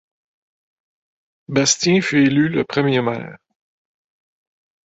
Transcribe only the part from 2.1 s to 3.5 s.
élu le premier maire.